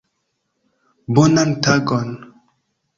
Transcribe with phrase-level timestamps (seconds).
[1.15, 2.09] Bonan tagon!